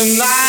[0.00, 0.39] the night.